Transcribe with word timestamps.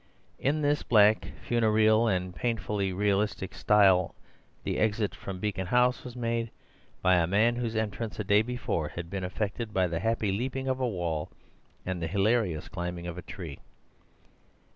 In 0.39 0.63
this 0.63 0.81
black, 0.81 1.27
funereal, 1.47 2.07
and 2.07 2.33
painfully 2.35 2.91
realistic 2.91 3.53
style 3.53 4.15
the 4.63 4.79
exit 4.79 5.13
from 5.13 5.39
Beacon 5.39 5.67
House 5.67 6.03
was 6.03 6.15
made 6.15 6.49
by 7.03 7.17
a 7.17 7.27
man 7.27 7.55
whose 7.57 7.75
entrance 7.75 8.19
a 8.19 8.23
day 8.23 8.41
before 8.41 8.87
had 8.87 9.11
been 9.11 9.23
effected 9.23 9.75
by 9.75 9.85
the 9.85 9.99
happy 9.99 10.31
leaping 10.31 10.67
of 10.67 10.79
a 10.79 10.87
wall 10.87 11.29
and 11.85 12.01
the 12.01 12.07
hilarious 12.07 12.67
climbing 12.67 13.05
of 13.05 13.15
a 13.19 13.21
tree. 13.21 13.59